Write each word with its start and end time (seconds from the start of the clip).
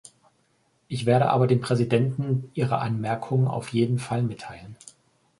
Ich 0.87 1.05
werde 1.05 1.29
aber 1.29 1.45
dem 1.45 1.61
Präsidenten 1.61 2.49
Ihre 2.55 2.79
Anmerkung 2.79 3.47
auf 3.47 3.67
jeden 3.71 3.99
Fall 3.99 4.23
mitteilen. 4.23 4.75